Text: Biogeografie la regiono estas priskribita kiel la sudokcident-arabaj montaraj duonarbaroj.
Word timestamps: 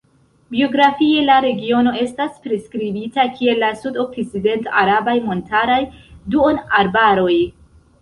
Biogeografie 0.53 1.25
la 1.27 1.35
regiono 1.45 1.93
estas 2.05 2.31
priskribita 2.47 3.27
kiel 3.37 3.63
la 3.67 3.71
sudokcident-arabaj 3.85 5.17
montaraj 5.31 5.81
duonarbaroj. 6.35 7.33